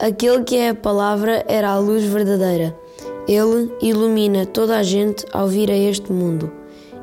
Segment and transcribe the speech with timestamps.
[0.00, 2.72] Aquele que é a palavra era a luz verdadeira.
[3.26, 6.52] Ele ilumina toda a gente ao vir a este mundo.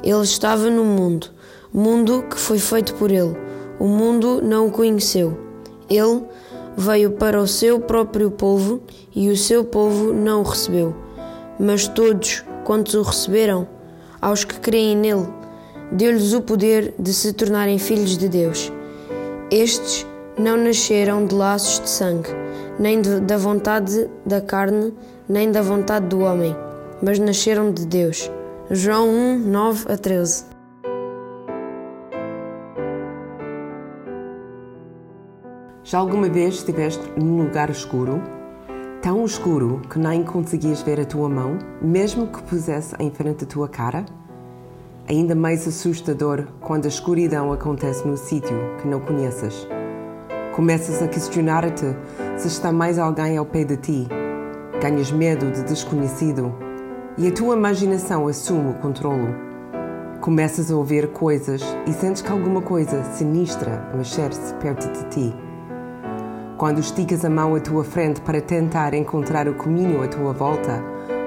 [0.01, 1.27] Ele estava no mundo,
[1.73, 3.35] mundo que foi feito por ele.
[3.77, 5.37] O mundo não o conheceu.
[5.89, 6.23] Ele
[6.77, 8.81] veio para o seu próprio povo
[9.13, 10.95] e o seu povo não o recebeu.
[11.59, 13.67] Mas todos quantos o receberam,
[14.21, 15.27] aos que creem nele,
[15.91, 18.71] deu-lhes o poder de se tornarem filhos de Deus.
[19.51, 20.07] Estes
[20.37, 22.29] não nasceram de laços de sangue,
[22.77, 24.93] nem de, da vontade da carne,
[25.27, 26.55] nem da vontade do homem,
[27.01, 28.29] mas nasceram de Deus.
[28.69, 30.45] João 1, 9 a 13.
[35.83, 38.21] Já alguma vez estiveste num lugar escuro?
[39.01, 43.47] Tão escuro que nem conseguias ver a tua mão, mesmo que pusesse em frente a
[43.47, 44.03] tua cara?
[45.07, 49.67] Ainda mais assustador quando a escuridão acontece no sítio que não conheces.
[50.55, 51.85] Começas a questionar-te
[52.37, 54.07] se está mais alguém ao pé de ti.
[54.81, 56.55] Ganhas medo de desconhecido
[57.17, 59.35] e a tua imaginação assume o controlo.
[60.21, 65.35] Começas a ouvir coisas e sentes que alguma coisa sinistra mexer-se perto de ti.
[66.57, 70.81] Quando esticas a mão à tua frente para tentar encontrar o caminho à tua volta,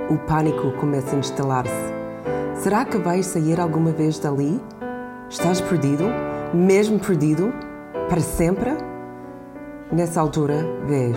[0.09, 1.93] o pânico começa a instalar-se.
[2.55, 4.59] Será que vais sair alguma vez dali?
[5.29, 6.05] Estás perdido?
[6.55, 7.53] Mesmo perdido?
[8.09, 8.89] Para sempre?
[9.91, 11.17] Nessa altura, vês,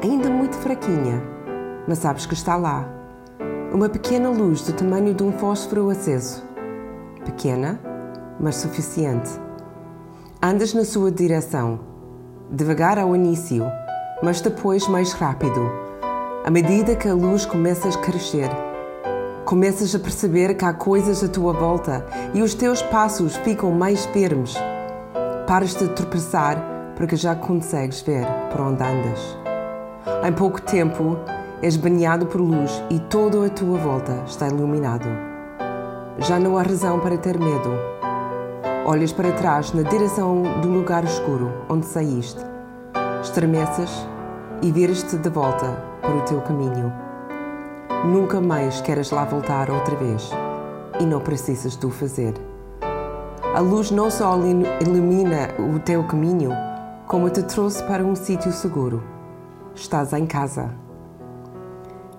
[0.00, 1.20] ainda muito fraquinha,
[1.88, 2.88] mas sabes que está lá.
[3.72, 6.44] Uma pequena luz do tamanho de um fósforo aceso.
[7.24, 7.80] Pequena,
[8.38, 9.28] mas suficiente.
[10.40, 11.80] Andas na sua direção,
[12.48, 13.64] devagar ao início,
[14.22, 15.68] mas depois mais rápido,
[16.44, 18.50] à medida que a luz começa a crescer.
[19.44, 24.06] Começas a perceber que há coisas à tua volta e os teus passos ficam mais
[24.06, 24.54] firmes.
[25.44, 29.38] Paras de tropeçar porque já consegues ver por onde andas.
[30.26, 31.16] Em pouco tempo,
[31.62, 35.08] és banhado por luz e todo a tua volta está iluminado.
[36.18, 37.70] Já não há razão para ter medo.
[38.86, 42.40] Olhas para trás na direção do lugar escuro onde saíste.
[43.22, 44.06] Estremeces
[44.60, 45.66] e viras-te de volta
[46.00, 46.92] para o teu caminho.
[48.04, 50.30] Nunca mais queres lá voltar outra vez
[51.00, 52.34] e não precisas o fazer.
[53.54, 54.36] A luz não só
[54.80, 56.50] ilumina o teu caminho,
[57.06, 59.02] como te trouxe para um sítio seguro.
[59.74, 60.70] Estás em casa.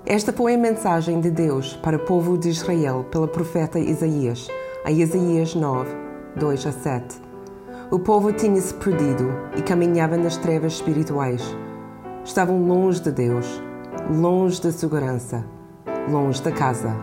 [0.05, 4.47] Esta foi a mensagem de Deus para o povo de Israel pelo profeta Isaías,
[4.85, 5.89] em Isaías 9,
[6.35, 7.21] 2 a 7.
[7.89, 11.41] O povo tinha-se perdido e caminhava nas trevas espirituais.
[12.23, 13.61] Estavam longe de Deus,
[14.11, 15.43] longe da segurança,
[16.09, 16.95] longe da casa.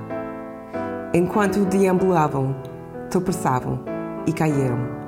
[1.13, 2.55] Enquanto deambulavam,
[3.11, 3.81] tropeçavam
[4.27, 5.02] e caíram.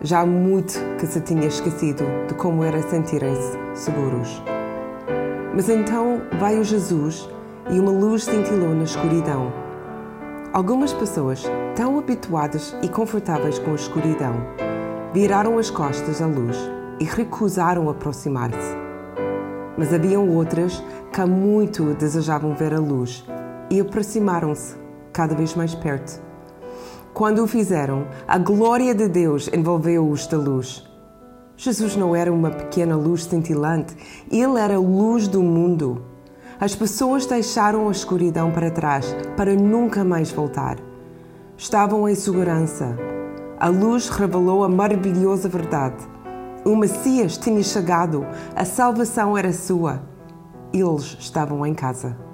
[0.00, 4.40] Já há muito que se tinha esquecido de como era sentirem-se seguros.
[5.52, 7.28] Mas então veio Jesus
[7.68, 9.52] e uma luz cintilou na escuridão.
[10.52, 11.44] Algumas pessoas,
[11.74, 14.34] tão habituadas e confortáveis com a escuridão,
[15.12, 16.56] viraram as costas à luz
[17.00, 18.76] e recusaram aproximar-se.
[19.76, 20.82] Mas haviam outras
[21.12, 23.24] que muito desejavam ver a luz
[23.68, 24.76] e aproximaram-se
[25.12, 26.27] cada vez mais perto.
[27.14, 30.84] Quando o fizeram, a glória de Deus envolveu-os da luz.
[31.56, 33.96] Jesus não era uma pequena luz cintilante,
[34.30, 36.04] ele era a luz do mundo.
[36.60, 40.76] As pessoas deixaram a escuridão para trás para nunca mais voltar.
[41.56, 42.96] Estavam em segurança.
[43.58, 46.06] A luz revelou a maravilhosa verdade.
[46.64, 50.02] O Messias tinha chegado, a salvação era sua.
[50.72, 52.27] Eles estavam em casa.